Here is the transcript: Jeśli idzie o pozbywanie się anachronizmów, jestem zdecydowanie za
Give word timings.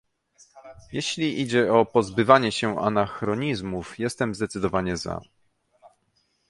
Jeśli 0.91 1.41
idzie 1.41 1.73
o 1.73 1.85
pozbywanie 1.85 2.51
się 2.51 2.79
anachronizmów, 2.79 3.99
jestem 3.99 4.35
zdecydowanie 4.35 4.97
za 4.97 5.21